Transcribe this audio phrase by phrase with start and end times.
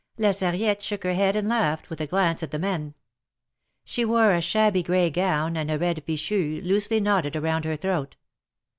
[0.17, 2.95] La Sarriette shook her head and laughed, with a glance at the men.
[3.85, 8.15] She wore a shabby gray gown and a red fichu, loosely knotted around her throat.